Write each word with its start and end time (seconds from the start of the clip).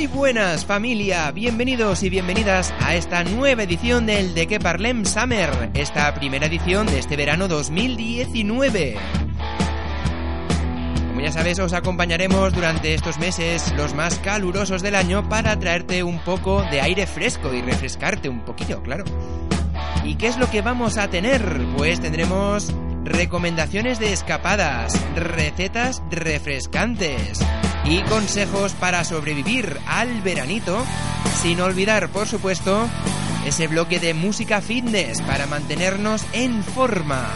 Muy 0.00 0.06
buenas 0.06 0.64
familia, 0.64 1.30
bienvenidos 1.30 2.02
y 2.02 2.08
bienvenidas 2.08 2.72
a 2.80 2.94
esta 2.94 3.22
nueva 3.22 3.64
edición 3.64 4.06
del 4.06 4.32
De 4.32 4.46
que 4.46 4.58
Parlem 4.58 5.04
Summer, 5.04 5.50
esta 5.74 6.14
primera 6.14 6.46
edición 6.46 6.86
de 6.86 7.00
este 7.00 7.16
verano 7.16 7.48
2019. 7.48 8.96
Como 11.06 11.20
ya 11.20 11.30
sabes, 11.30 11.58
os 11.58 11.74
acompañaremos 11.74 12.54
durante 12.54 12.94
estos 12.94 13.18
meses, 13.18 13.74
los 13.76 13.92
más 13.92 14.18
calurosos 14.20 14.80
del 14.80 14.94
año, 14.94 15.28
para 15.28 15.58
traerte 15.58 16.02
un 16.02 16.18
poco 16.20 16.62
de 16.70 16.80
aire 16.80 17.06
fresco 17.06 17.52
y 17.52 17.60
refrescarte 17.60 18.30
un 18.30 18.40
poquillo, 18.40 18.82
claro. 18.82 19.04
¿Y 20.02 20.14
qué 20.14 20.28
es 20.28 20.38
lo 20.38 20.50
que 20.50 20.62
vamos 20.62 20.96
a 20.96 21.10
tener? 21.10 21.42
Pues 21.76 22.00
tendremos 22.00 22.72
recomendaciones 23.04 23.98
de 23.98 24.14
escapadas, 24.14 24.98
recetas 25.14 26.02
refrescantes 26.10 27.44
y 27.90 28.02
consejos 28.02 28.72
para 28.74 29.02
sobrevivir 29.02 29.76
al 29.84 30.22
veranito, 30.22 30.86
sin 31.42 31.60
olvidar, 31.60 32.08
por 32.10 32.28
supuesto, 32.28 32.88
ese 33.44 33.66
bloque 33.66 33.98
de 33.98 34.14
música 34.14 34.60
fitness 34.60 35.20
para 35.22 35.46
mantenernos 35.46 36.24
en 36.32 36.62
forma. 36.62 37.26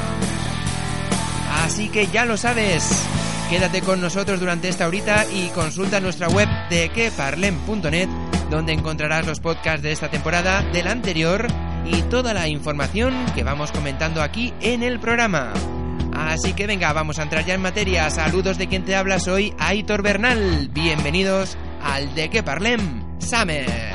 Así 1.65 1.89
que 1.89 2.07
ya 2.07 2.25
lo 2.25 2.37
sabes, 2.37 2.89
quédate 3.51 3.83
con 3.83 4.01
nosotros 4.01 4.39
durante 4.39 4.69
esta 4.69 4.87
horita 4.87 5.27
y 5.27 5.49
consulta 5.49 5.99
nuestra 5.99 6.29
web 6.29 6.49
de 6.71 6.89
queparlem.net, 6.91 8.09
donde 8.49 8.75
encontrarás 8.75 9.27
los 9.27 9.41
podcasts 9.41 9.83
de 9.83 9.91
esta 9.91 10.09
temporada, 10.09 10.63
del 10.73 10.87
anterior 10.87 11.49
y 11.85 12.03
toda 12.03 12.33
la 12.33 12.47
información 12.47 13.13
que 13.35 13.43
vamos 13.43 13.73
comentando 13.73 14.23
aquí 14.23 14.55
en 14.61 14.85
el 14.85 15.01
programa. 15.01 15.53
Así 16.15 16.53
que 16.53 16.67
venga, 16.67 16.93
vamos 16.93 17.19
a 17.19 17.23
entrar 17.23 17.45
ya 17.45 17.55
en 17.55 17.63
materia. 17.63 18.11
Saludos 18.11 18.59
de 18.59 18.69
quien 18.69 18.85
te 18.85 18.97
habla, 18.97 19.19
soy 19.19 19.55
Aitor 19.59 20.03
Bernal. 20.03 20.69
Bienvenidos 20.73 21.57
al 21.83 22.15
De 22.15 22.31
Que 22.31 22.43
Parlem 22.43 23.03
Summer. 23.19 23.94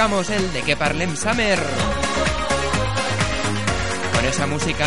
El 0.00 0.52
de 0.54 0.62
que 0.62 0.76
Parlem 0.76 1.14
Summer. 1.14 1.58
Con 4.14 4.24
esa 4.24 4.46
música 4.46 4.86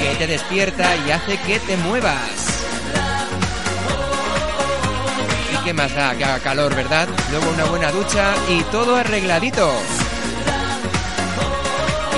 que 0.00 0.16
te 0.16 0.26
despierta 0.26 0.96
y 0.96 1.12
hace 1.12 1.38
que 1.42 1.60
te 1.60 1.76
muevas. 1.76 2.64
Y 5.54 5.64
que 5.64 5.72
más 5.72 5.94
da 5.94 6.12
que 6.16 6.24
haga 6.24 6.40
calor, 6.40 6.74
¿verdad? 6.74 7.06
Luego 7.30 7.50
una 7.50 7.66
buena 7.66 7.92
ducha 7.92 8.34
y 8.48 8.62
todo 8.64 8.96
arregladito. 8.96 9.72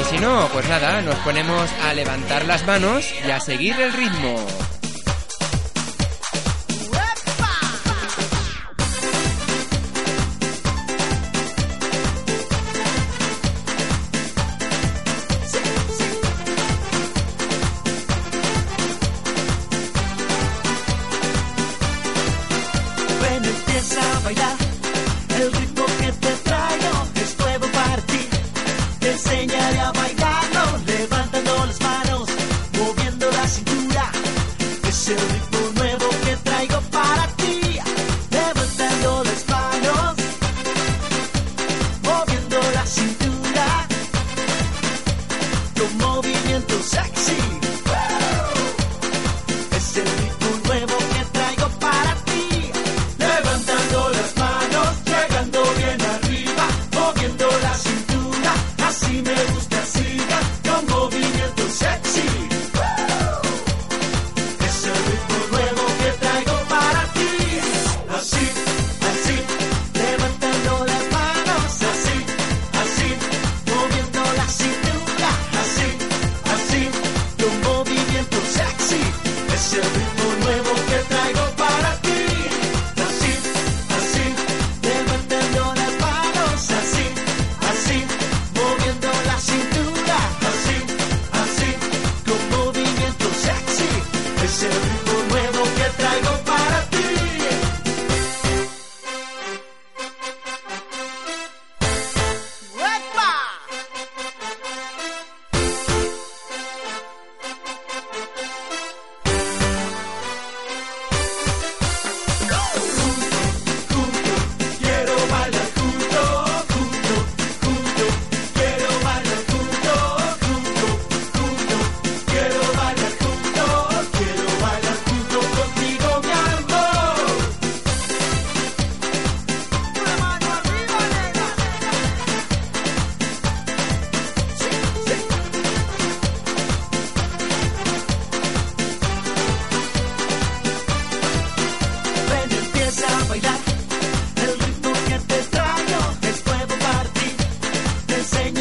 Y 0.01 0.05
si 0.05 0.19
no, 0.19 0.49
pues 0.51 0.67
nada, 0.67 1.03
nos 1.03 1.17
ponemos 1.17 1.69
a 1.87 1.93
levantar 1.93 2.47
las 2.47 2.67
manos 2.67 3.05
y 3.23 3.31
a 3.31 3.39
seguir 3.39 3.79
el 3.79 3.93
ritmo. 3.93 4.70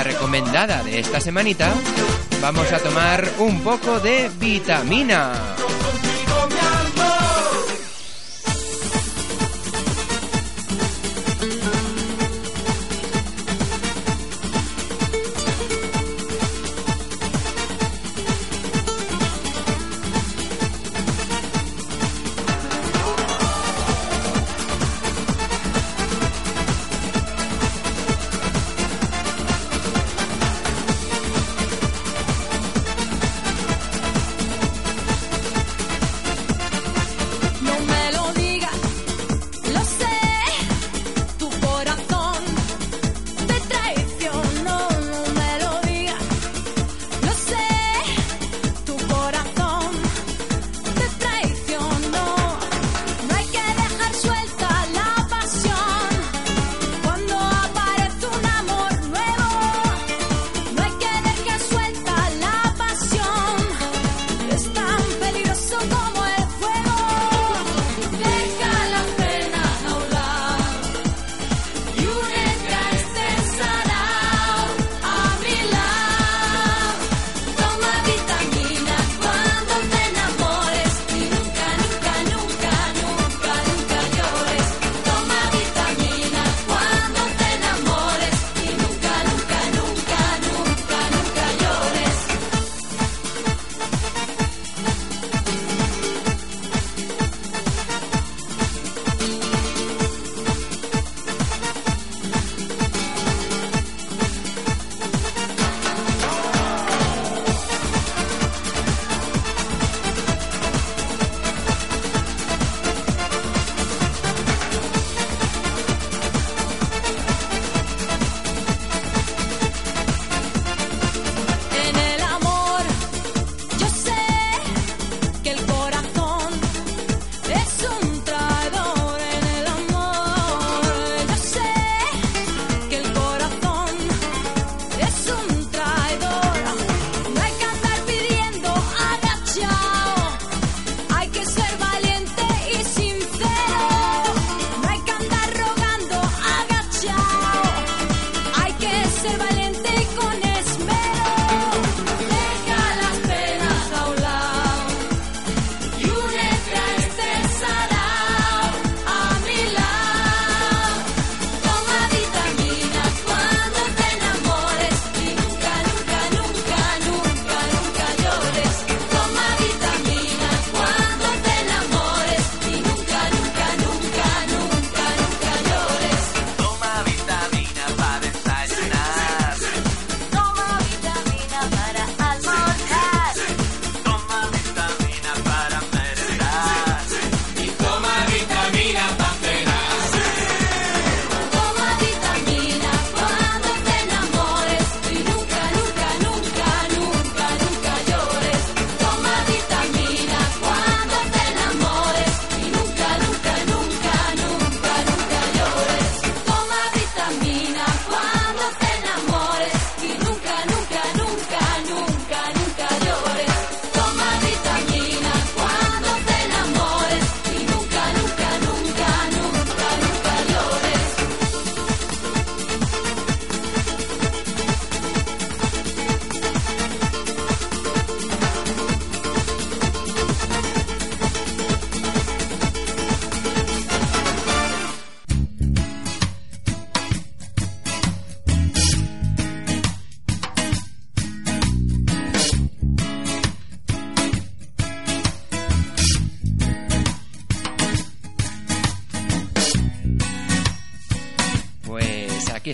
recomendada 0.00 0.82
de 0.82 0.98
esta 0.98 1.20
semanita, 1.20 1.70
vamos 2.40 2.72
a 2.72 2.78
tomar 2.78 3.28
un 3.38 3.60
poco 3.60 4.00
de 4.00 4.30
vitamina. 4.38 5.32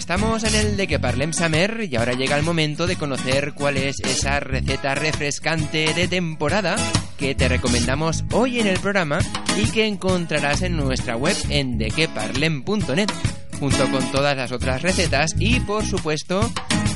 Estamos 0.09 0.43
en 0.43 0.55
el 0.55 0.77
de 0.79 0.87
que 0.87 0.99
Parlem 0.99 1.35
Samer 1.35 1.87
y 1.91 1.95
ahora 1.95 2.15
llega 2.15 2.35
el 2.39 2.43
momento 2.43 2.87
de 2.87 2.97
conocer 2.97 3.53
cuál 3.53 3.77
es 3.77 4.01
esa 4.01 4.41
receta 4.41 4.95
refrescante 4.95 5.93
de 5.93 6.09
temporada 6.09 6.77
que 7.19 7.35
te 7.35 7.47
recomendamos 7.47 8.25
hoy 8.33 8.59
en 8.59 8.69
el 8.69 8.81
programa 8.81 9.19
y 9.63 9.71
que 9.71 9.87
encontrarás 9.87 10.63
en 10.63 10.79
nuestra 10.79 11.15
web 11.15 11.37
en 11.51 11.77
dequeparlem.net 11.77 13.11
junto 13.61 13.91
con 13.91 14.11
todas 14.11 14.35
las 14.35 14.51
otras 14.51 14.81
recetas 14.81 15.35
y 15.39 15.61
por 15.61 15.85
supuesto 15.85 16.51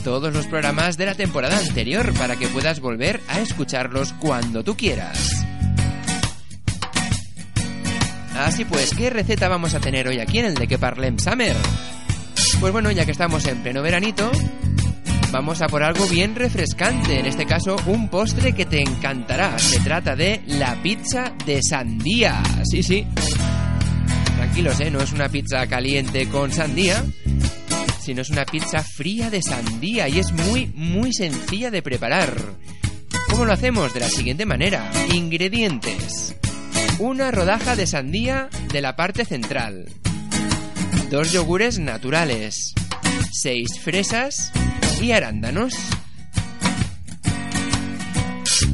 todos 0.05 0.33
los 0.33 0.47
programas 0.47 0.97
de 0.97 1.05
la 1.05 1.15
temporada 1.15 1.59
anterior 1.59 2.15
para 2.15 2.37
que 2.37 2.49
puedas 2.49 2.81
volver 2.81 3.21
a 3.29 3.41
escucharlos 3.41 4.15
cuando 4.15 4.65
tú 4.65 4.75
quieras. 4.75 5.45
Así 8.39 8.65
pues, 8.65 8.95
¿qué 8.95 9.11
receta 9.11 9.49
vamos 9.49 9.75
a 9.75 9.81
tener 9.81 10.09
hoy 10.09 10.19
aquí 10.19 10.39
en 10.39 10.47
el 10.47 10.55
de 10.55 10.67
que 10.67 10.79
Parlem? 10.79 11.19
Pues 12.63 12.73
bueno, 12.73 12.93
ya 12.93 13.05
que 13.05 13.11
estamos 13.11 13.45
en 13.47 13.61
pleno 13.61 13.83
veranito, 13.83 14.31
vamos 15.33 15.61
a 15.63 15.67
por 15.67 15.83
algo 15.83 16.07
bien 16.07 16.37
refrescante, 16.37 17.19
en 17.19 17.27
este 17.27 17.45
caso 17.45 17.75
un 17.87 18.09
postre 18.09 18.53
que 18.53 18.65
te 18.67 18.81
encantará. 18.81 19.59
Se 19.59 19.81
trata 19.81 20.15
de 20.15 20.43
la 20.47 20.81
pizza 20.81 21.35
de 21.45 21.61
sandía. 21.61 22.41
Sí, 22.63 22.85
sí. 22.85 23.05
Tranquilos, 24.37 24.79
¿eh? 24.79 24.93
No 24.93 25.01
es 25.01 25.13
una 25.13 25.29
pizza 25.29 25.67
caliente 25.67 26.29
con 26.29 26.53
sandía, 26.53 27.05
sino 28.01 28.23
es 28.23 28.31
una 28.31 28.45
pizza 28.45 28.85
fría 28.85 29.29
de 29.29 29.43
sandía 29.43 30.09
y 30.09 30.21
es 30.21 30.31
muy, 30.31 30.67
muy 30.77 31.13
sencilla 31.13 31.73
de 31.73 31.83
preparar. 31.83 32.33
¿Cómo 33.29 33.45
lo 33.45 33.53
hacemos? 33.53 33.93
De 33.93 33.99
la 33.99 34.09
siguiente 34.09 34.47
manera. 34.47 34.89
Ingredientes. 35.13 36.37
Una 37.01 37.33
rodaja 37.33 37.75
de 37.75 37.89
sandía 37.89 38.49
de 38.73 38.81
la 38.81 38.95
parte 38.95 39.25
central. 39.25 39.89
Dos 41.13 41.31
yogures 41.31 41.79
naturales. 41.79 42.73
Seis 43.31 43.69
fresas 43.83 44.51
y 44.99 45.13
arándanos. 45.13 45.75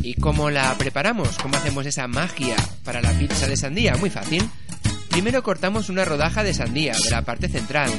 ¿Y 0.04 0.14
cómo 0.14 0.48
la 0.48 0.72
preparamos? 0.78 1.36
¿Cómo 1.38 1.56
hacemos 1.56 1.84
esa 1.84 2.06
magia 2.06 2.54
para 2.84 3.02
la 3.02 3.10
pizza 3.18 3.48
de 3.48 3.56
sandía? 3.56 3.96
Muy 3.96 4.08
fácil. 4.08 4.48
Primero 5.10 5.42
cortamos 5.42 5.88
una 5.88 6.04
rodaja 6.04 6.44
de 6.44 6.54
sandía 6.54 6.92
de 6.92 7.10
la 7.10 7.22
parte 7.22 7.48
central 7.48 7.90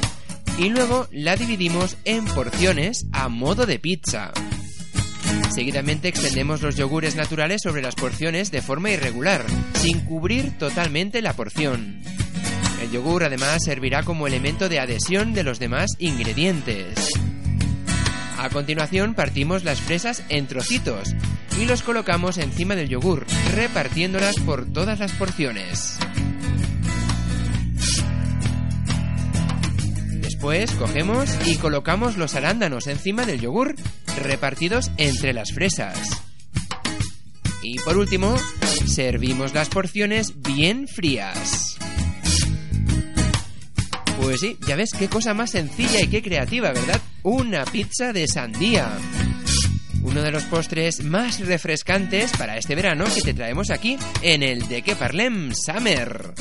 y 0.57 0.69
luego 0.69 1.09
la 1.11 1.35
dividimos 1.35 1.97
en 2.05 2.23
porciones 2.23 3.07
a 3.11 3.27
modo 3.27 3.65
de 3.65 3.77
pizza. 3.77 4.31
Seguidamente 5.53 6.07
extendemos 6.07 6.61
los 6.61 6.77
yogures 6.77 7.17
naturales 7.17 7.61
sobre 7.61 7.81
las 7.81 7.95
porciones 7.95 8.51
de 8.51 8.61
forma 8.61 8.89
irregular, 8.89 9.43
sin 9.73 9.99
cubrir 9.99 10.57
totalmente 10.57 11.21
la 11.21 11.33
porción. 11.33 12.01
El 12.89 12.95
yogur 12.95 13.23
además 13.23 13.59
servirá 13.63 14.01
como 14.01 14.25
elemento 14.25 14.67
de 14.67 14.79
adhesión 14.79 15.31
de 15.33 15.43
los 15.43 15.59
demás 15.59 15.91
ingredientes. 15.99 17.11
A 18.39 18.49
continuación 18.49 19.13
partimos 19.13 19.63
las 19.63 19.79
fresas 19.79 20.23
en 20.29 20.47
trocitos 20.47 21.13
y 21.61 21.65
los 21.65 21.83
colocamos 21.83 22.39
encima 22.39 22.75
del 22.75 22.89
yogur, 22.89 23.27
repartiéndolas 23.53 24.37
por 24.37 24.73
todas 24.73 24.97
las 24.97 25.11
porciones. 25.11 25.99
Después 30.19 30.71
cogemos 30.71 31.29
y 31.45 31.57
colocamos 31.57 32.17
los 32.17 32.33
arándanos 32.33 32.87
encima 32.87 33.23
del 33.23 33.39
yogur, 33.39 33.75
repartidos 34.17 34.89
entre 34.97 35.33
las 35.33 35.51
fresas. 35.51 36.23
Y 37.61 37.77
por 37.81 37.99
último, 37.99 38.35
servimos 38.87 39.53
las 39.53 39.69
porciones 39.69 40.41
bien 40.41 40.87
frías. 40.87 41.68
Pues 44.21 44.41
sí, 44.41 44.57
ya 44.67 44.75
ves 44.75 44.91
qué 44.97 45.07
cosa 45.07 45.33
más 45.33 45.51
sencilla 45.51 46.01
y 46.01 46.07
qué 46.07 46.21
creativa, 46.21 46.71
¿verdad? 46.71 47.01
Una 47.23 47.63
pizza 47.65 48.11
de 48.13 48.27
sandía. 48.27 48.89
Uno 50.01 50.21
de 50.21 50.31
los 50.31 50.43
postres 50.43 51.03
más 51.03 51.39
refrescantes 51.39 52.31
para 52.37 52.57
este 52.57 52.75
verano 52.75 53.05
que 53.13 53.21
te 53.21 53.33
traemos 53.33 53.69
aquí 53.69 53.97
en 54.21 54.43
el 54.43 54.67
De 54.67 54.81
Que 54.81 54.95
Parlem 54.95 55.53
Summer. 55.53 56.33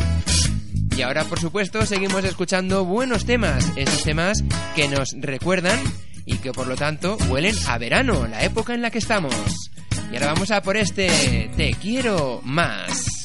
Y 0.96 1.02
ahora, 1.02 1.24
por 1.24 1.38
supuesto, 1.38 1.86
seguimos 1.86 2.24
escuchando 2.24 2.84
buenos 2.84 3.24
temas, 3.24 3.70
esos 3.76 4.02
temas 4.02 4.42
que 4.74 4.88
nos 4.88 5.10
recuerdan 5.20 5.78
y 6.26 6.38
que 6.38 6.52
por 6.52 6.66
lo 6.66 6.74
tanto 6.74 7.16
huelen 7.28 7.54
a 7.68 7.78
verano, 7.78 8.26
la 8.26 8.42
época 8.44 8.74
en 8.74 8.82
la 8.82 8.90
que 8.90 8.98
estamos. 8.98 9.34
Y 10.10 10.16
ahora 10.16 10.32
vamos 10.32 10.50
a 10.50 10.62
por 10.62 10.76
este 10.76 11.50
Te 11.56 11.70
quiero 11.74 12.40
más. 12.44 13.17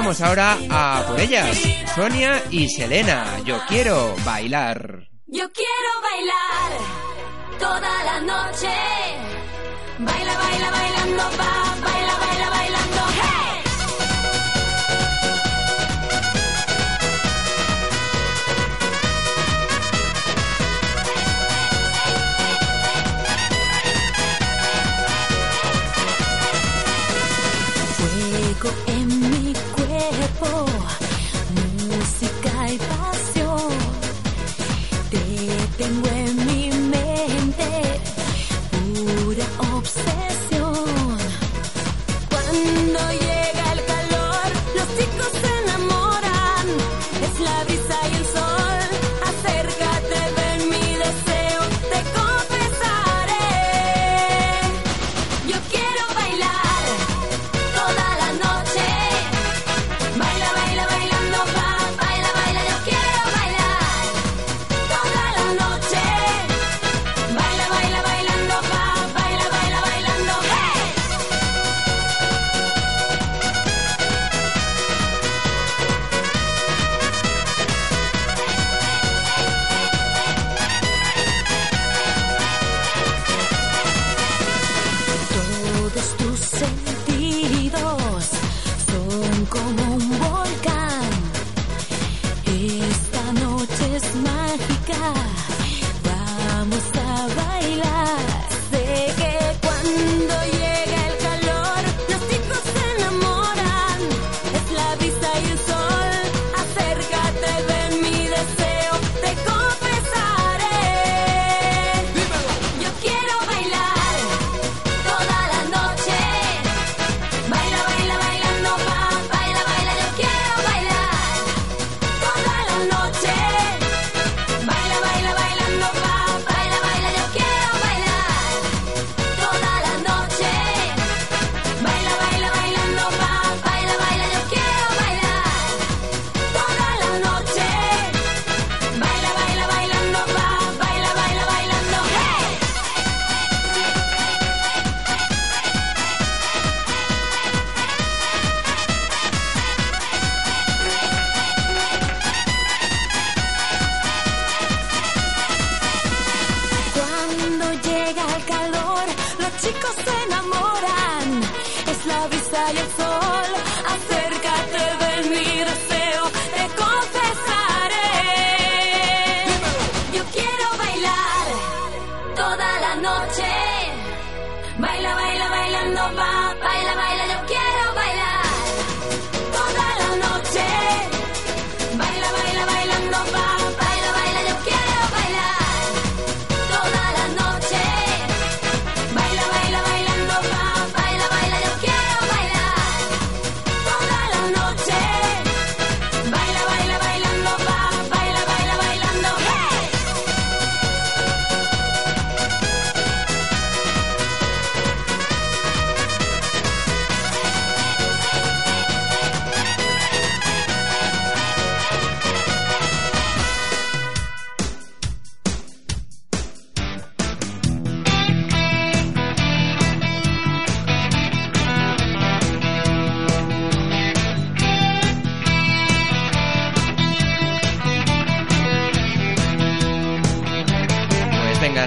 Vamos 0.00 0.22
ahora 0.22 0.56
a 0.70 1.04
por 1.06 1.20
ellas. 1.20 1.58
Sonia 1.94 2.42
y 2.50 2.70
Selena, 2.70 3.38
yo 3.44 3.60
quiero 3.68 4.16
bailar. 4.24 5.06
Yo 5.26 5.46
quiero 5.52 5.90
bailar 6.02 6.70
toda 7.58 8.04
la 8.04 8.20
noche. 8.20 8.72
Baila, 9.98 10.34
baila, 10.38 10.70
bailando, 10.70 11.22
va. 11.38 11.79
música 31.88 32.72
y 32.72 32.78
pasión. 32.78 33.72
Te 35.10 35.22
tengo 35.78 36.08
en 36.08 36.46
mi 36.46 36.70
mente, 36.70 38.00
pura 38.70 39.46
obsesión. 39.76 40.19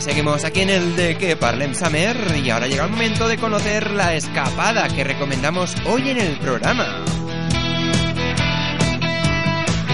seguimos 0.03 0.43
aquí 0.43 0.59
en 0.59 0.69
el 0.69 0.97
de 0.97 1.17
que 1.17 1.37
parlem 1.37 1.73
Samer 1.73 2.35
y 2.43 2.49
ahora 2.49 2.67
llega 2.67 2.83
el 2.83 2.91
momento 2.91 3.25
de 3.29 3.37
conocer 3.37 3.91
la 3.91 4.13
escapada 4.13 4.89
que 4.89 5.05
recomendamos 5.05 5.75
hoy 5.85 6.09
en 6.09 6.17
el 6.17 6.37
programa. 6.39 7.05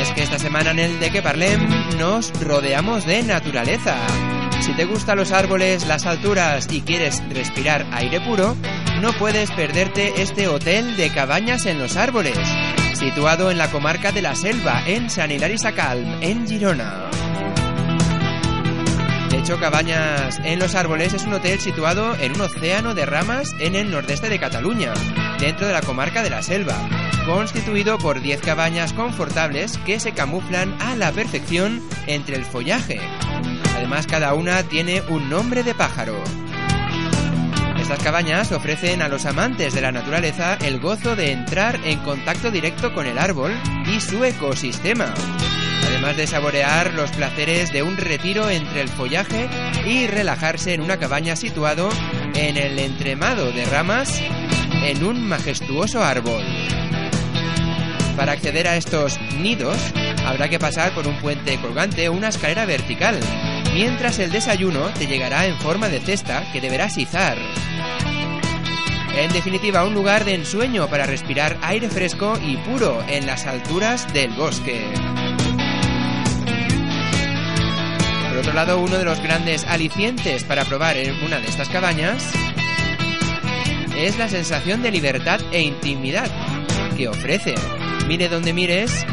Es 0.02 0.10
que 0.14 0.24
esta 0.24 0.40
semana 0.40 0.72
en 0.72 0.80
el 0.80 1.00
de 1.00 1.12
que 1.12 1.22
parlem 1.22 1.62
nos 2.00 2.32
rodeamos 2.42 3.06
de 3.06 3.22
naturaleza. 3.22 3.98
Si 4.62 4.74
te 4.74 4.86
gustan 4.86 5.18
los 5.18 5.32
árboles, 5.32 5.86
las 5.86 6.08
alturas 6.08 6.68
y 6.72 6.82
quieres 6.82 7.22
respirar 7.30 7.86
aire 7.92 8.20
puro, 8.20 8.58
no 9.02 9.14
puedes 9.14 9.52
perderte 9.52 10.24
este 10.24 10.48
hotel 10.48 10.98
de 10.98 11.12
cabañas 11.12 11.68
en 11.68 11.78
los 11.78 11.98
árboles, 11.98 12.38
situado 12.94 13.52
en 13.52 13.60
la 13.60 13.70
comarca 13.70 14.12
de 14.12 14.24
la 14.24 14.34
Selva, 14.34 14.82
en 14.88 15.12
San 15.12 15.30
Hilari 15.30 15.60
Sacalm, 15.60 16.18
en 16.24 16.48
Girona 16.48 17.10
dicho, 19.50 19.60
Cabañas 19.60 20.40
en 20.44 20.60
los 20.60 20.76
Árboles 20.76 21.16
es 21.16 21.24
un 21.24 21.34
hotel 21.34 21.60
situado 21.60 22.16
en 22.20 22.34
un 22.34 22.42
océano 22.42 22.94
de 22.94 23.08
ramas 23.08 23.56
en 23.58 23.76
el 23.76 23.90
nordeste 23.90 24.30
de 24.30 24.38
Cataluña, 24.38 24.94
dentro 25.40 25.66
de 25.66 25.74
la 25.74 25.82
comarca 25.82 26.22
de 26.22 26.30
la 26.30 26.44
Selva, 26.44 26.76
constituido 27.26 27.98
por 27.98 28.22
10 28.22 28.42
cabañas 28.42 28.94
confortables 28.94 29.80
que 29.80 30.00
se 30.00 30.12
camuflan 30.12 30.80
a 30.80 30.96
la 30.96 31.12
perfección 31.12 31.82
entre 32.06 32.36
el 32.36 32.46
follaje. 32.46 33.00
Además, 33.76 34.06
cada 34.06 34.36
una 34.36 34.62
tiene 34.62 35.02
un 35.10 35.30
nombre 35.32 35.64
de 35.64 35.74
pájaro. 35.74 36.22
Estas 37.80 38.04
cabañas 38.04 38.52
ofrecen 38.52 39.02
a 39.02 39.08
los 39.08 39.26
amantes 39.26 39.74
de 39.74 39.82
la 39.82 39.92
naturaleza 39.92 40.60
el 40.62 40.80
gozo 40.80 41.16
de 41.16 41.32
entrar 41.32 41.80
en 41.86 41.98
contacto 42.02 42.52
directo 42.52 42.94
con 42.94 43.08
el 43.08 43.18
árbol 43.18 43.52
y 43.88 44.00
su 44.00 44.24
ecosistema, 44.24 45.12
además 46.00 46.16
de 46.16 46.28
saborear 46.28 46.94
los 46.94 47.12
placeres 47.12 47.74
de 47.74 47.84
un 47.84 47.98
retiro 47.98 48.50
entre 48.50 48.80
el 48.80 48.88
follaje 48.88 49.50
y 49.86 50.08
relajarse 50.08 50.74
en 50.74 50.80
una 50.80 50.96
cabaña 50.96 51.36
situado 51.36 51.90
en 52.36 52.56
el 52.56 52.80
entremado 52.80 53.52
de 53.52 53.66
ramas 53.66 54.22
en 54.82 55.04
un 55.04 55.28
majestuoso 55.28 56.02
árbol. 56.02 56.42
Para 58.16 58.32
acceder 58.32 58.70
a 58.70 58.78
estos 58.78 59.20
nidos 59.40 59.78
habrá 60.26 60.48
que 60.48 60.58
pasar 60.58 60.94
por 60.94 61.06
un 61.06 61.20
puente 61.20 61.58
colgante 61.58 62.08
o 62.08 62.14
una 62.14 62.30
escalera 62.30 62.64
vertical, 62.64 63.20
mientras 63.74 64.20
el 64.20 64.32
desayuno 64.32 64.94
te 64.98 65.06
llegará 65.06 65.48
en 65.48 65.58
forma 65.58 65.90
de 65.90 66.00
cesta 66.00 66.50
que 66.54 66.62
deberás 66.62 66.98
izar. 66.98 67.38
En 69.18 69.34
definitiva, 69.34 69.84
un 69.84 69.94
lugar 69.94 70.24
de 70.24 70.36
ensueño 70.36 70.88
para 70.88 71.06
respirar 71.06 71.58
aire 71.62 71.90
fresco 71.90 72.40
y 72.42 72.56
puro 72.56 73.04
en 73.10 73.26
las 73.26 73.48
alturas 73.48 74.14
del 74.14 74.32
bosque. 74.32 74.88
Otro 78.40 78.54
lado, 78.54 78.80
uno 78.80 78.98
de 78.98 79.04
los 79.04 79.22
grandes 79.22 79.66
alicientes 79.66 80.46
para 80.46 80.64
probar 80.64 80.96
en 80.96 81.14
una 81.24 81.40
de 81.40 81.48
estas 81.48 81.68
cabañas 81.68 82.32
es 83.98 84.18
la 84.18 84.30
sensación 84.30 84.82
de 84.82 84.92
libertad 84.92 85.42
e 85.52 85.62
intimidad 85.62 86.30
que 86.96 87.10
ofrece. 87.10 87.56
Mire 88.08 88.30
donde 88.30 88.54
mires, 88.54 89.06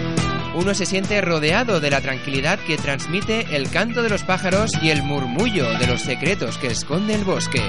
uno 0.55 0.75
se 0.75 0.87
siente 0.87 1.21
rodeado 1.21 1.81
de 1.81 1.91
la 1.91 2.01
tranquilidad 2.01 2.61
que 2.61 2.77
transmite 2.77 3.57
el 3.57 3.69
canto 3.69 4.03
de 4.03 4.11
los 4.11 4.23
pájaros 4.23 4.71
y 4.81 4.91
el 4.91 5.03
murmullo 5.03 5.77
de 5.79 5.89
los 5.89 6.03
secretos 6.03 6.57
que 6.59 6.69
esconde 6.69 7.15
el 7.15 7.25
bosque. 7.25 7.63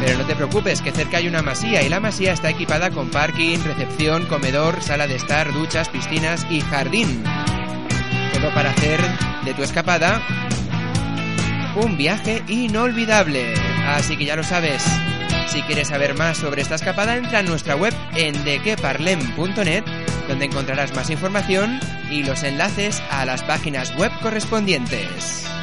Pero 0.00 0.18
no 0.18 0.26
te 0.26 0.34
preocupes, 0.34 0.82
que 0.82 0.92
cerca 0.92 1.18
hay 1.18 1.28
una 1.28 1.42
masía 1.42 1.82
y 1.82 1.88
la 1.88 2.00
masía 2.00 2.32
está 2.32 2.50
equipada 2.50 2.90
con 2.90 3.10
parking, 3.10 3.58
recepción, 3.64 4.26
comedor, 4.26 4.82
sala 4.82 5.06
de 5.06 5.16
estar, 5.16 5.52
duchas, 5.52 5.88
piscinas 5.88 6.46
y 6.50 6.60
jardín. 6.62 7.22
Todo 8.36 8.52
para 8.52 8.70
hacer 8.70 9.00
de 9.46 9.54
tu 9.54 9.62
escapada 9.62 10.20
un 11.74 11.96
viaje 11.96 12.42
inolvidable. 12.48 13.54
Así 13.86 14.16
que 14.18 14.26
ya 14.26 14.36
lo 14.36 14.44
sabes. 14.44 14.84
Si 15.46 15.62
quieres 15.62 15.88
saber 15.88 16.14
más 16.18 16.36
sobre 16.36 16.60
esta 16.60 16.74
escapada, 16.74 17.16
entra 17.16 17.40
en 17.40 17.46
nuestra 17.46 17.76
web 17.76 17.94
en 18.14 18.44
dequeparlem.net, 18.44 19.84
donde 20.28 20.44
encontrarás 20.44 20.94
más 20.94 21.08
información 21.08 21.80
y 22.10 22.24
los 22.24 22.42
enlaces 22.42 23.02
a 23.10 23.24
las 23.24 23.42
páginas 23.42 23.96
web 23.96 24.12
correspondientes. 24.20 25.55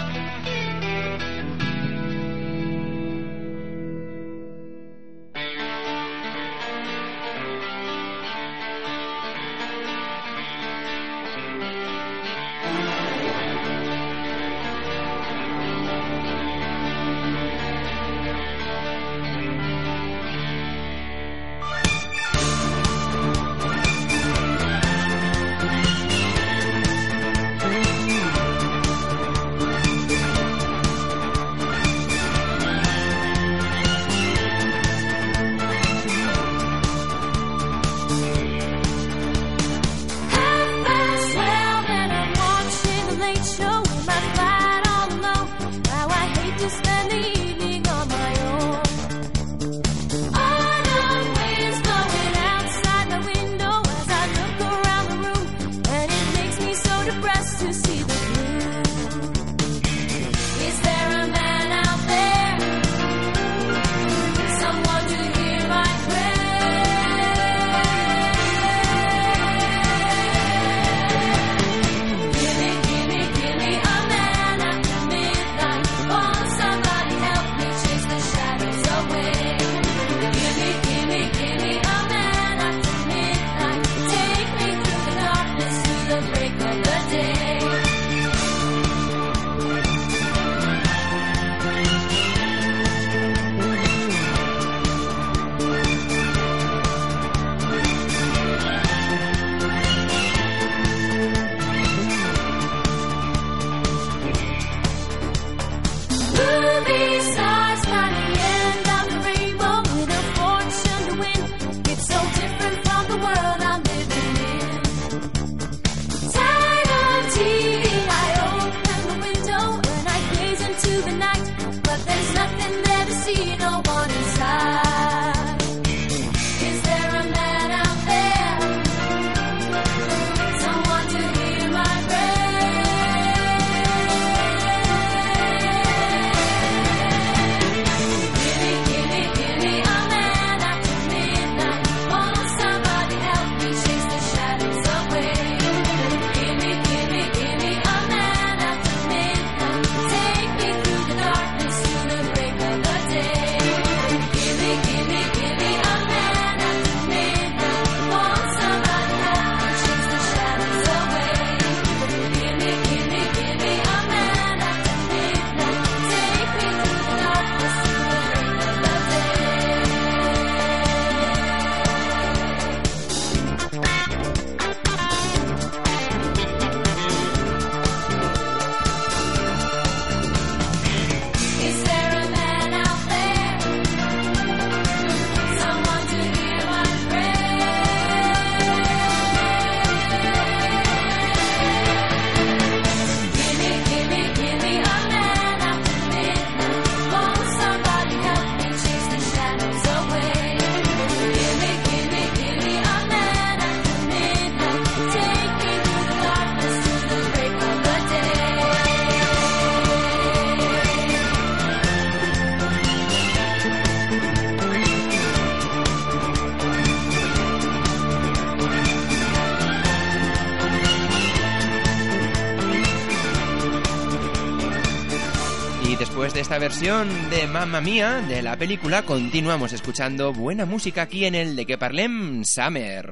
versión 226.74 227.08
de 227.30 227.46
Mamma 227.46 227.82
Mía 227.82 228.24
de 228.28 228.42
la 228.42 228.58
película, 228.58 229.04
continuamos 229.04 229.74
escuchando 229.74 230.34
buena 230.34 230.66
música 230.66 231.04
aquí 231.04 231.24
en 231.26 231.36
el 231.36 231.56
de 231.56 231.68
que 231.68 231.78
parlem 231.78 232.44
Summer. 232.44 233.06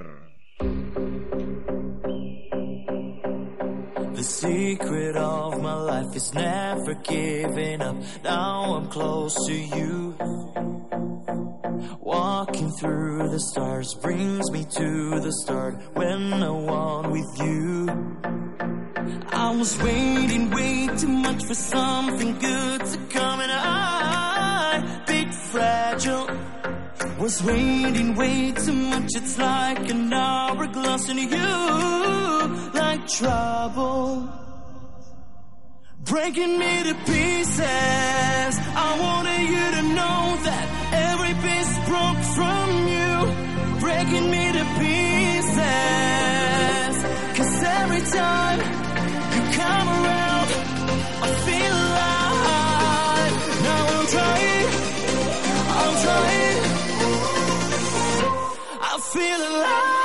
The 4.16 4.24
secret 4.24 5.16
of 5.16 5.62
my 5.62 5.76
life 5.76 6.16
is 6.16 6.34
never 6.34 6.96
giving 7.04 7.84
up. 7.84 7.98
Now 8.24 8.78
I'm 8.78 8.88
close 8.90 9.36
to 9.46 9.54
you. 9.54 10.16
Walking 12.00 12.72
through 12.80 13.30
the 13.30 13.40
stars, 13.40 13.94
bring 14.02 14.31
feel 59.14 59.42
alive 59.42 60.01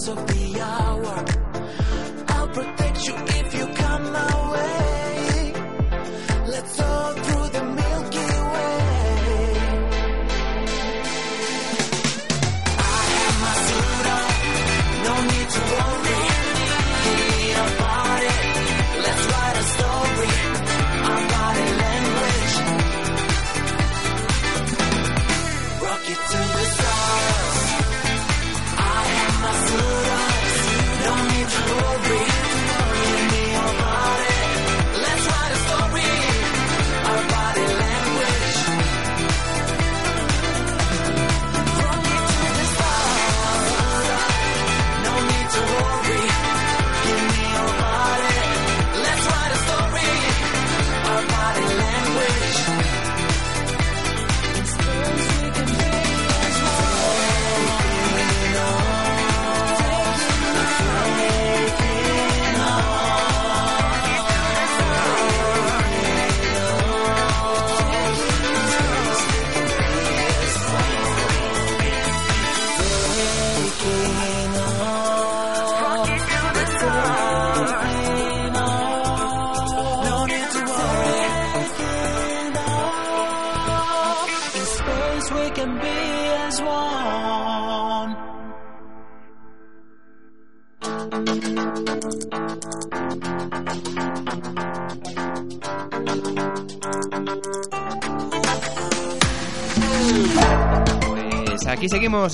filosofía. 0.00 0.89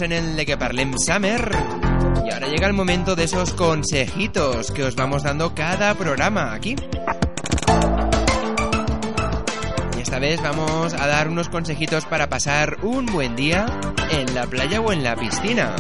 En 0.00 0.12
el 0.12 0.36
de 0.36 0.44
que 0.44 0.56
parlem 0.56 0.94
Summer. 0.98 1.50
Y 2.26 2.32
ahora 2.32 2.48
llega 2.48 2.66
el 2.66 2.72
momento 2.72 3.14
de 3.16 3.24
esos 3.24 3.52
consejitos 3.52 4.70
que 4.70 4.82
os 4.82 4.96
vamos 4.96 5.22
dando 5.22 5.54
cada 5.54 5.94
programa 5.94 6.52
aquí. 6.52 6.76
Y 9.96 10.00
esta 10.00 10.18
vez 10.18 10.42
vamos 10.42 10.92
a 10.92 11.06
dar 11.06 11.28
unos 11.28 11.48
consejitos 11.48 12.04
para 12.04 12.28
pasar 12.28 12.78
un 12.82 13.06
buen 13.06 13.36
día 13.36 13.66
en 14.10 14.34
la 14.34 14.46
playa 14.46 14.80
o 14.80 14.92
en 14.92 15.02
la 15.02 15.16
piscina. 15.16 15.74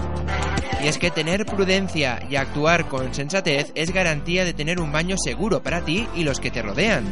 Y 0.82 0.88
es 0.88 0.98
que 0.98 1.10
tener 1.10 1.44
prudencia 1.46 2.20
y 2.30 2.36
actuar 2.36 2.88
con 2.88 3.12
sensatez 3.14 3.72
es 3.74 3.92
garantía 3.92 4.44
de 4.44 4.54
tener 4.54 4.80
un 4.80 4.92
baño 4.92 5.16
seguro 5.18 5.62
para 5.62 5.84
ti 5.84 6.06
y 6.14 6.22
los 6.22 6.40
que 6.40 6.50
te 6.50 6.62
rodean. 6.62 7.04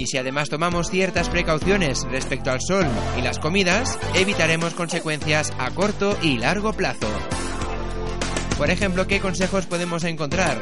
Y 0.00 0.06
si 0.06 0.16
además 0.16 0.48
tomamos 0.48 0.88
ciertas 0.88 1.28
precauciones 1.28 2.06
respecto 2.10 2.50
al 2.50 2.62
sol 2.62 2.86
y 3.18 3.20
las 3.20 3.38
comidas, 3.38 3.98
evitaremos 4.14 4.72
consecuencias 4.72 5.52
a 5.58 5.70
corto 5.72 6.16
y 6.22 6.38
largo 6.38 6.72
plazo. 6.72 7.06
Por 8.56 8.70
ejemplo, 8.70 9.06
¿qué 9.06 9.20
consejos 9.20 9.66
podemos 9.66 10.04
encontrar? 10.04 10.58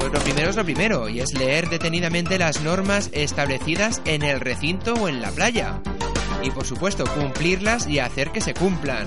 Pues 0.00 0.12
lo 0.12 0.18
primero 0.18 0.50
es 0.50 0.56
lo 0.56 0.64
primero, 0.64 1.08
y 1.08 1.20
es 1.20 1.32
leer 1.32 1.68
detenidamente 1.68 2.36
las 2.36 2.60
normas 2.60 3.08
establecidas 3.12 4.02
en 4.04 4.24
el 4.24 4.40
recinto 4.40 4.94
o 4.94 5.08
en 5.08 5.22
la 5.22 5.30
playa. 5.30 5.80
Y 6.42 6.50
por 6.50 6.66
supuesto, 6.66 7.04
cumplirlas 7.04 7.86
y 7.86 8.00
hacer 8.00 8.32
que 8.32 8.40
se 8.40 8.52
cumplan. 8.52 9.06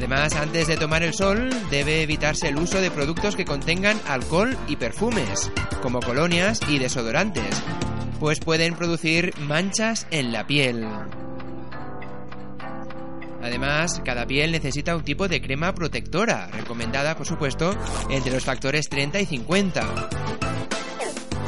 Además, 0.00 0.34
antes 0.34 0.66
de 0.66 0.78
tomar 0.78 1.02
el 1.02 1.12
sol, 1.12 1.50
debe 1.70 2.00
evitarse 2.00 2.48
el 2.48 2.56
uso 2.56 2.80
de 2.80 2.90
productos 2.90 3.36
que 3.36 3.44
contengan 3.44 4.00
alcohol 4.08 4.56
y 4.66 4.76
perfumes, 4.76 5.52
como 5.82 6.00
colonias 6.00 6.58
y 6.66 6.78
desodorantes, 6.78 7.62
pues 8.18 8.40
pueden 8.40 8.76
producir 8.76 9.34
manchas 9.40 10.06
en 10.10 10.32
la 10.32 10.46
piel. 10.46 10.88
Además, 13.42 14.00
cada 14.02 14.26
piel 14.26 14.52
necesita 14.52 14.96
un 14.96 15.04
tipo 15.04 15.28
de 15.28 15.42
crema 15.42 15.74
protectora, 15.74 16.46
recomendada 16.46 17.14
por 17.14 17.26
supuesto 17.26 17.76
entre 18.08 18.32
los 18.32 18.46
factores 18.46 18.88
30 18.88 19.20
y 19.20 19.26
50. 19.26 20.08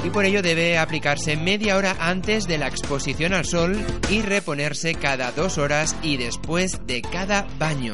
Y 0.04 0.10
por 0.10 0.24
ello 0.24 0.42
debe 0.42 0.78
aplicarse 0.78 1.36
media 1.36 1.76
hora 1.76 1.96
antes 2.00 2.46
de 2.46 2.58
la 2.58 2.66
exposición 2.66 3.32
al 3.32 3.44
sol 3.44 3.76
y 4.10 4.22
reponerse 4.22 4.94
cada 4.94 5.30
dos 5.32 5.58
horas 5.58 5.96
y 6.02 6.16
después 6.16 6.80
de 6.86 7.02
cada 7.02 7.46
baño. 7.58 7.92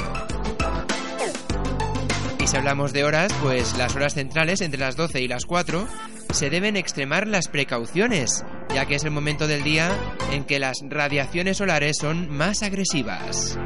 Y 2.41 2.47
si 2.47 2.57
hablamos 2.57 2.93
de 2.93 3.05
horas, 3.05 3.33
pues 3.43 3.77
las 3.77 3.95
horas 3.95 4.15
centrales 4.15 4.63
entre 4.63 4.81
las 4.81 4.97
12 4.97 5.21
y 5.21 5.29
las 5.29 5.45
4 5.45 5.87
se 6.33 6.51
deben 6.51 6.77
extremar 6.77 7.27
las 7.27 7.49
precauciones, 7.49 8.45
ya 8.75 8.87
que 8.87 8.95
es 8.95 9.05
el 9.05 9.11
momento 9.11 9.47
del 9.47 9.63
día 9.63 9.91
en 10.33 10.45
que 10.45 10.59
las 10.59 10.79
radiaciones 10.89 11.59
solares 11.59 11.99
son 12.01 12.31
más 12.31 12.63
agresivas. 12.63 13.59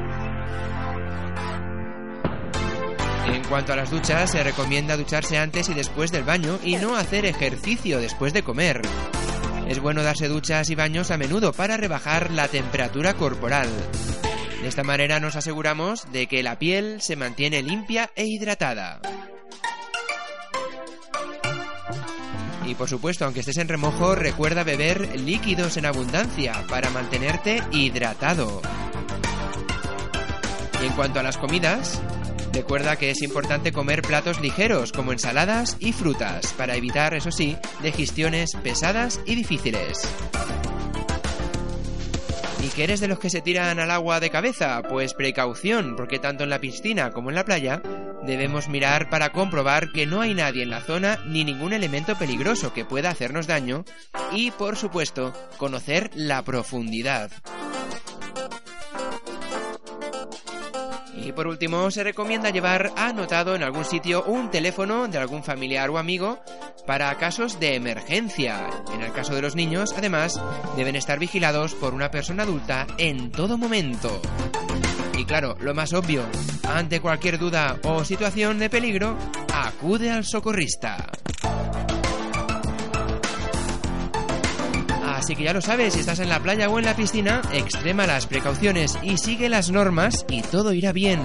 En 3.27 3.45
cuanto 3.45 3.73
a 3.73 3.77
las 3.77 3.91
duchas, 3.91 4.31
se 4.31 4.43
recomienda 4.43 4.97
ducharse 4.97 5.39
antes 5.39 5.68
y 5.68 5.75
después 5.75 6.11
del 6.11 6.25
baño 6.25 6.59
y 6.64 6.77
no 6.77 6.97
hacer 6.97 7.25
ejercicio 7.25 8.01
después 8.01 8.33
de 8.33 8.43
comer. 8.43 8.83
Es 9.68 9.81
bueno 9.81 10.03
darse 10.03 10.29
duchas 10.29 10.68
y 10.70 10.75
baños 10.75 11.11
a 11.11 11.16
menudo 11.16 11.53
para 11.53 11.77
rebajar 11.77 12.31
la 12.31 12.49
temperatura 12.49 13.14
corporal. 13.14 13.68
De 14.61 14.68
esta 14.68 14.83
manera 14.83 15.18
nos 15.18 15.37
aseguramos 15.37 16.11
de 16.12 16.27
que 16.27 16.43
la 16.43 16.59
piel 16.59 17.01
se 17.01 17.16
mantiene 17.16 17.62
limpia 17.62 18.11
e 18.14 18.27
hidratada. 18.27 19.01
Y 22.66 22.75
por 22.75 22.89
supuesto, 22.89 23.25
aunque 23.25 23.41
estés 23.41 23.59
en 23.59 23.68
remojo, 23.68 24.14
recuerda 24.14 24.62
beber 24.62 25.20
líquidos 25.20 25.77
en 25.77 25.87
abundancia 25.87 26.64
para 26.68 26.91
mantenerte 26.91 27.62
hidratado. 27.73 28.62
Y 30.81 30.87
en 30.87 30.93
cuanto 30.93 31.20
a 31.20 31.23
las 31.23 31.39
comidas, 31.39 32.01
recuerda 32.53 32.96
que 32.96 33.11
es 33.11 33.22
importante 33.22 33.72
comer 33.72 34.03
platos 34.03 34.40
ligeros 34.40 34.92
como 34.92 35.12
ensaladas 35.12 35.76
y 35.80 35.92
frutas 35.92 36.53
para 36.55 36.76
evitar, 36.76 37.14
eso 37.14 37.30
sí, 37.30 37.57
digestiones 37.82 38.53
pesadas 38.62 39.20
y 39.26 39.34
difíciles. 39.34 40.09
¿Y 42.62 42.68
que 42.68 42.84
eres 42.84 43.00
de 43.00 43.09
los 43.09 43.18
que 43.18 43.30
se 43.30 43.40
tiran 43.40 43.80
al 43.80 43.90
agua 43.90 44.20
de 44.20 44.30
cabeza? 44.30 44.82
Pues 44.88 45.14
precaución, 45.14 45.96
porque 45.96 46.18
tanto 46.18 46.44
en 46.44 46.50
la 46.50 46.61
piscina 46.61 47.11
como 47.11 47.30
en 47.30 47.34
la 47.34 47.44
playa 47.44 47.82
debemos 48.24 48.68
mirar 48.68 49.11
para 49.11 49.32
comprobar 49.32 49.90
que 49.90 50.07
no 50.07 50.20
hay 50.20 50.34
nadie 50.34 50.62
en 50.62 50.70
la 50.70 50.80
zona 50.80 51.18
ni 51.26 51.44
ningún 51.44 51.72
elemento 51.72 52.16
peligroso 52.16 52.72
que 52.72 52.84
pueda 52.84 53.11
hacernos 53.11 53.48
daño 53.48 53.84
y, 54.32 54.53
por 54.53 54.76
supuesto, 54.76 55.32
conocer 55.59 56.11
la 56.14 56.42
profundidad. 56.42 57.32
Y 61.25 61.33
por 61.33 61.47
último, 61.47 61.91
se 61.91 62.03
recomienda 62.03 62.51
llevar 62.51 62.93
anotado 62.97 63.55
en 63.55 63.62
algún 63.62 63.85
sitio 63.85 64.25
un 64.25 64.51
teléfono 64.51 65.07
de 65.09 65.18
algún 65.18 65.43
familiar 65.43 65.89
o 65.91 65.99
amigo 65.99 66.41
para 66.87 67.14
casos 67.16 67.61
de 67.61 67.77
emergencia. 67.77 68.68
En 68.93 69.03
el 69.03 69.12
caso 69.12 69.35
de 69.35 69.43
los 69.43 69.55
niños, 69.55 69.95
además, 69.97 70.41
deben 70.77 70.97
estar 70.97 71.18
vigilados 71.18 71.75
por 71.75 71.95
una 71.95 72.11
persona 72.11 72.43
adulta 72.43 72.87
en 72.99 73.31
todo 73.31 73.57
momento. 73.57 74.20
Y 75.16 75.25
claro, 75.25 75.57
lo 75.61 75.75
más 75.75 75.93
obvio, 75.93 76.25
ante 76.64 77.01
cualquier 77.01 77.39
duda 77.39 77.79
o 77.85 78.05
situación 78.05 78.59
de 78.59 78.70
peligro, 78.70 79.16
acude 79.53 80.11
al 80.11 80.25
socorrista. 80.25 81.09
Así 85.23 85.37
que 85.37 85.45
ya 85.45 85.53
lo 85.53 85.61
sabes, 85.61 85.95
si 85.95 86.01
estás 86.01 86.18
en 86.18 86.29
la 86.29 86.43
playa 86.43 86.68
o 86.68 86.81
en 86.81 86.85
la 86.85 86.97
piscina, 86.97 87.43
extrema 87.53 88.09
las 88.09 88.27
precauciones 88.27 88.99
y 89.05 89.18
sigue 89.18 89.49
las 89.49 89.70
normas 89.70 90.27
y 90.29 90.43
todo 90.43 90.73
irá 90.73 90.91
bien. 90.91 91.20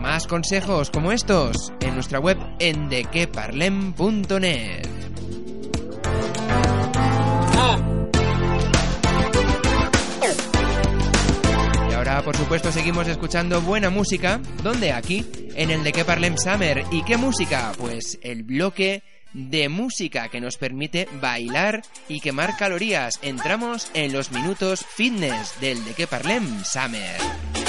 Más 0.00 0.26
consejos 0.26 0.90
como 0.90 1.12
estos 1.12 1.70
en 1.80 1.92
nuestra 1.92 2.18
web 2.18 2.38
en 2.60 2.88
dequeparlem.net. 2.88 4.88
Y 11.90 11.92
ahora, 11.92 12.22
por 12.22 12.38
supuesto, 12.38 12.72
seguimos 12.72 13.06
escuchando 13.06 13.60
buena 13.60 13.90
música. 13.90 14.40
¿Dónde? 14.62 14.92
Aquí, 14.92 15.26
en 15.56 15.70
el 15.70 15.84
de 15.84 15.92
que 15.92 16.06
Parlem 16.06 16.38
Summer. 16.38 16.84
¿Y 16.90 17.04
qué 17.04 17.18
música? 17.18 17.72
Pues 17.76 18.18
el 18.22 18.44
bloque 18.44 19.02
de 19.32 19.68
música 19.68 20.28
que 20.28 20.40
nos 20.40 20.56
permite 20.56 21.08
bailar 21.20 21.82
y 22.08 22.20
quemar 22.20 22.56
calorías. 22.56 23.18
Entramos 23.22 23.90
en 23.94 24.12
los 24.12 24.30
minutos 24.30 24.84
fitness 24.96 25.60
del 25.60 25.84
de 25.84 25.94
que 25.94 26.06
Parlem 26.06 26.64
Summer. 26.64 27.61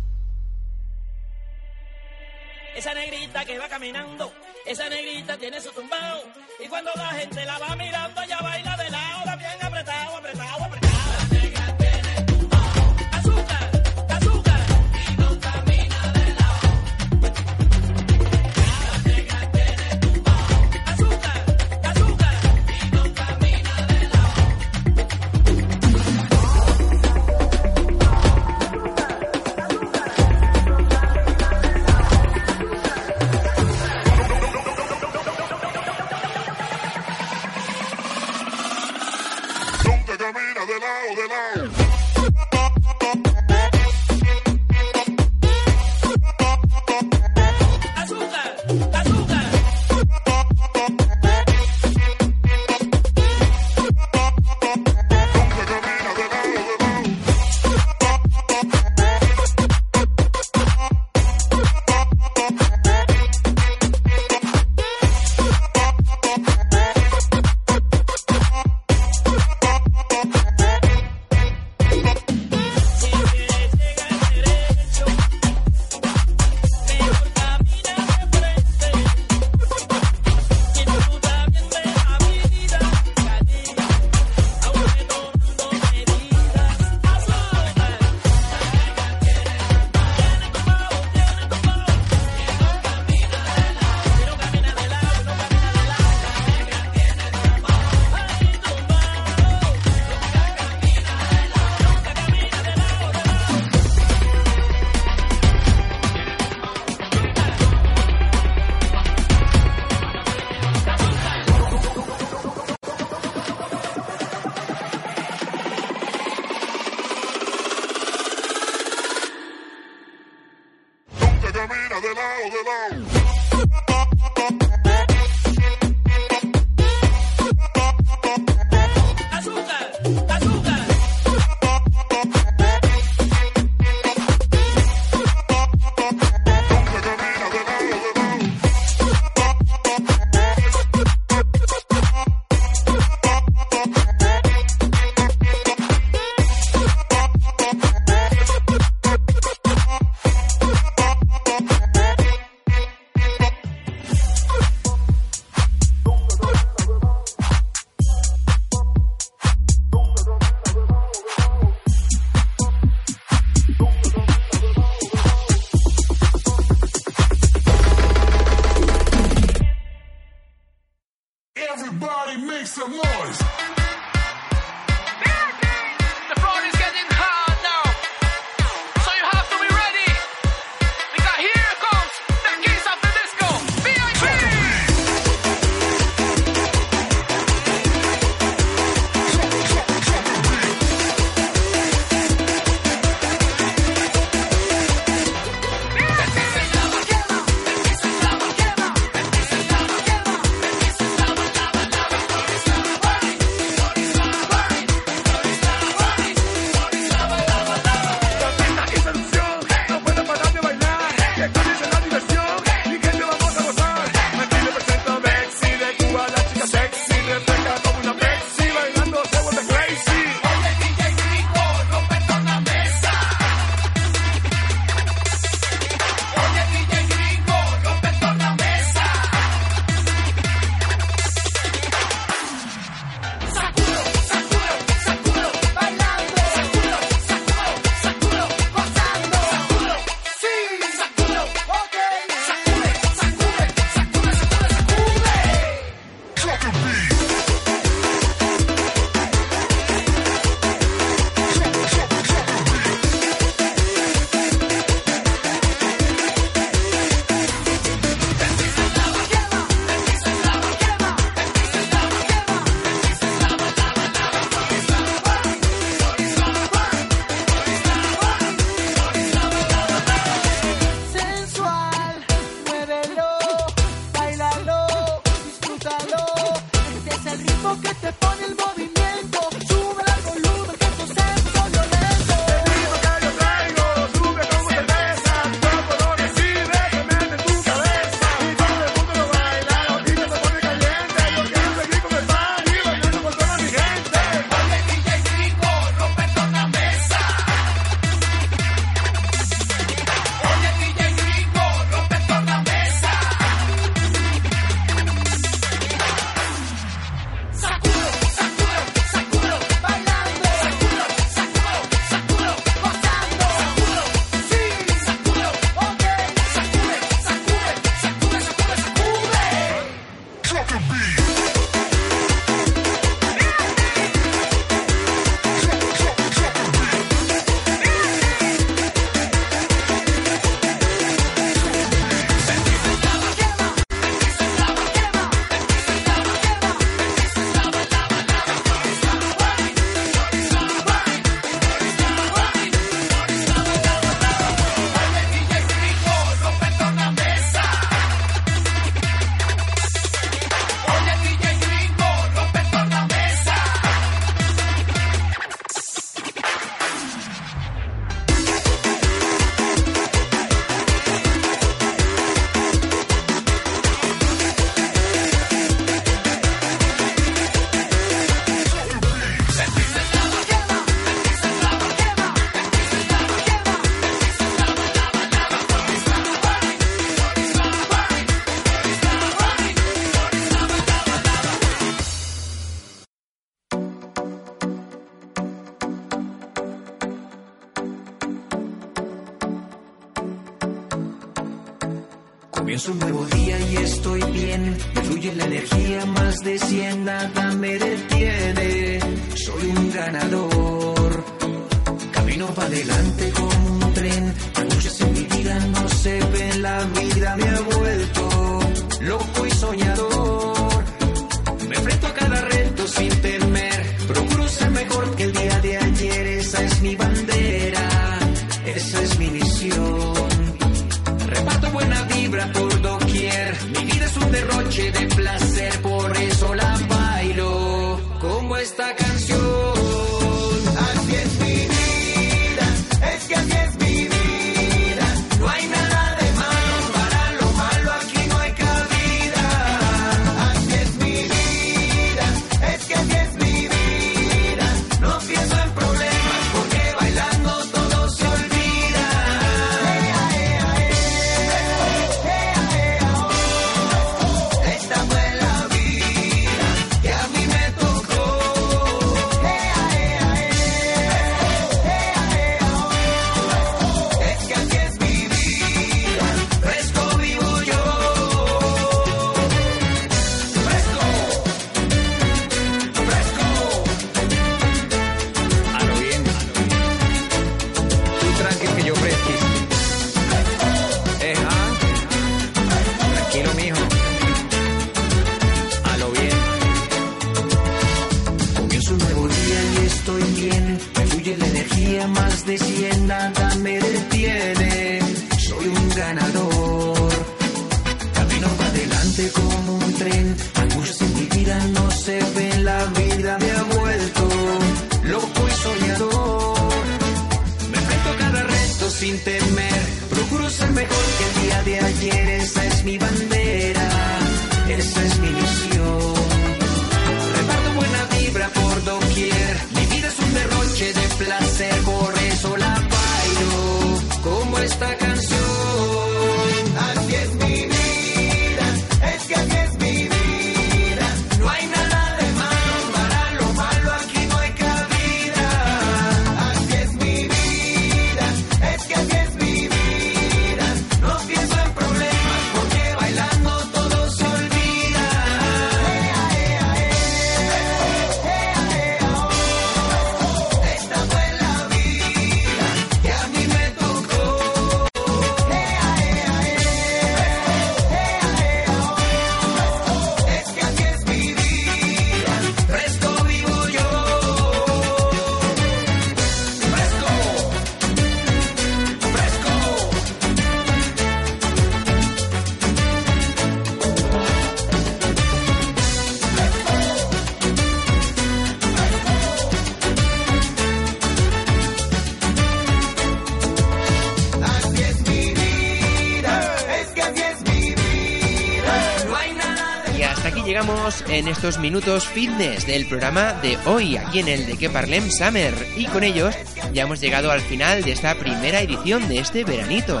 llegamos 590.48 591.04
en 591.10 591.28
estos 591.28 591.58
minutos 591.58 592.08
fitness 592.08 592.66
del 592.66 592.86
programa 592.86 593.34
de 593.34 593.58
hoy, 593.66 593.98
aquí 593.98 594.20
en 594.20 594.28
el 594.28 594.46
de 594.46 594.56
Que 594.56 594.70
Parlem 594.70 595.10
Summer. 595.10 595.52
Y 595.76 595.84
con 595.84 596.02
ellos 596.02 596.34
ya 596.72 596.84
hemos 596.84 597.02
llegado 597.02 597.30
al 597.30 597.42
final 597.42 597.82
de 597.82 597.92
esta 597.92 598.14
primera 598.14 598.62
edición 598.62 599.06
de 599.08 599.18
este 599.18 599.44
veranito. 599.44 600.00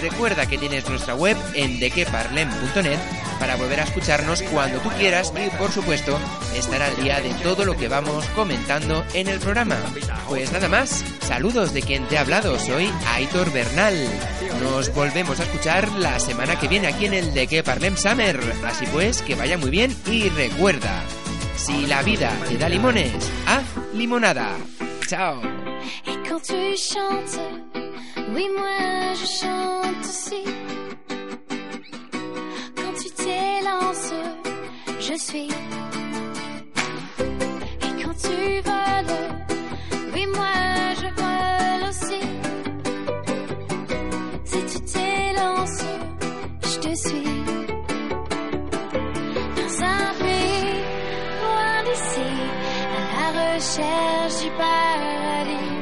Recuerda 0.00 0.46
que 0.46 0.56
tienes 0.56 0.88
nuestra 0.88 1.14
web 1.14 1.36
en 1.54 1.78
dequeparlem.net 1.78 2.98
para 3.42 3.56
volver 3.56 3.80
a 3.80 3.82
escucharnos 3.82 4.40
cuando 4.42 4.78
tú 4.78 4.88
quieras 4.90 5.32
y 5.34 5.50
por 5.56 5.72
supuesto 5.72 6.16
estar 6.54 6.80
al 6.80 6.94
día 7.02 7.20
de 7.20 7.34
todo 7.42 7.64
lo 7.64 7.76
que 7.76 7.88
vamos 7.88 8.24
comentando 8.36 9.04
en 9.14 9.26
el 9.26 9.40
programa. 9.40 9.76
Pues 10.28 10.52
nada 10.52 10.68
más, 10.68 11.04
saludos 11.22 11.74
de 11.74 11.82
quien 11.82 12.06
te 12.06 12.16
ha 12.16 12.20
hablado, 12.20 12.56
soy 12.60 12.88
Aitor 13.08 13.52
Bernal. 13.52 13.96
Nos 14.62 14.94
volvemos 14.94 15.40
a 15.40 15.42
escuchar 15.42 15.90
la 15.98 16.20
semana 16.20 16.56
que 16.60 16.68
viene 16.68 16.86
aquí 16.86 17.06
en 17.06 17.14
el 17.14 17.34
de 17.34 17.48
que 17.48 17.64
Parlem 17.64 17.96
Summer. 17.96 18.38
Así 18.64 18.86
pues, 18.92 19.22
que 19.22 19.34
vaya 19.34 19.58
muy 19.58 19.70
bien 19.70 19.92
y 20.06 20.28
recuerda, 20.28 21.02
si 21.56 21.86
la 21.86 22.00
vida 22.04 22.30
te 22.48 22.56
da 22.58 22.68
limones, 22.68 23.28
haz 23.48 23.64
limonada. 23.92 24.56
Chao. 25.08 25.42
Chante. 29.34 30.91
je 35.00 35.18
suis. 35.18 35.48
Et 37.84 38.02
quand 38.02 38.16
tu 38.26 38.60
voles, 38.68 39.16
oui, 40.14 40.26
moi 40.26 40.56
je 41.00 41.08
vole 41.20 41.88
aussi. 41.90 42.22
Si 44.44 44.60
tu 44.70 44.78
t'élances, 44.92 45.84
je 46.62 46.78
te 46.84 46.94
suis. 46.94 47.30
Dans 49.58 49.74
un 49.84 50.08
pays 50.24 50.78
loin 51.42 51.76
d'ici, 51.86 52.30
à 52.96 53.32
la 53.32 53.54
recherche 53.54 54.36
du 54.42 54.50
paradis. 54.62 55.72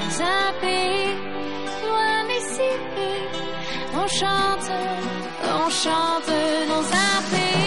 Dans 0.00 0.16
un 0.22 0.48
pays 0.60 1.14
loin 1.86 2.16
d'ici, 2.28 2.70
on 3.94 4.06
chante. 4.06 5.21
On 5.64 5.70
chante 5.70 6.26
dans 6.68 6.82
un 6.82 7.22
pays. 7.30 7.61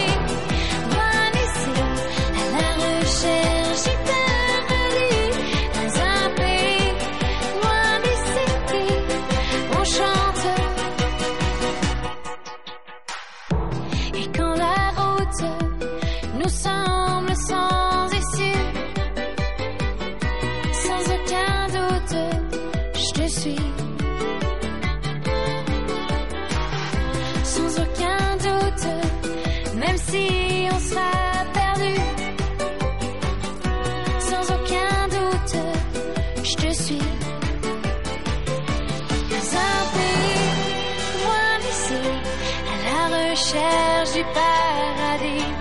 paradis, 44.33 45.51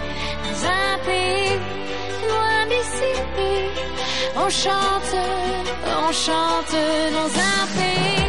dans 0.44 0.60
un 0.66 0.98
pays 1.06 1.58
loin 2.28 2.66
d'ici. 2.70 3.12
On 4.36 4.48
chante, 4.50 5.14
on 6.08 6.12
chante 6.12 6.76
dans 7.18 7.32
un 7.50 7.66
pays. 7.78 8.23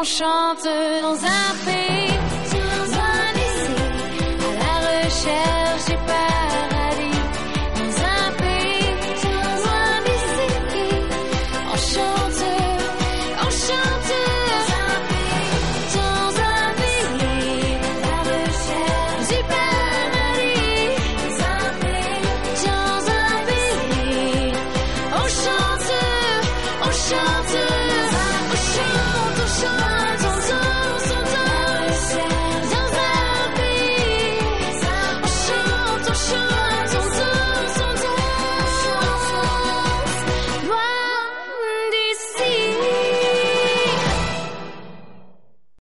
On 0.00 0.04
chante 0.04 0.64
dans 1.02 1.16
un 1.24 1.54
pays. 1.64 2.27